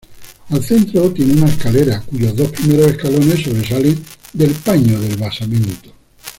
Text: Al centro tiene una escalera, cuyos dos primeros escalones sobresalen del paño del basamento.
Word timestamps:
Al 0.49 0.63
centro 0.63 1.11
tiene 1.13 1.33
una 1.33 1.45
escalera, 1.45 2.01
cuyos 2.01 2.35
dos 2.35 2.49
primeros 2.53 2.87
escalones 2.89 3.43
sobresalen 3.43 4.03
del 4.33 4.49
paño 4.49 4.99
del 4.99 5.15
basamento. 5.15 5.89